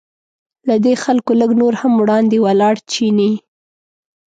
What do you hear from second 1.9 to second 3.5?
وړاندې ولاړ چیني.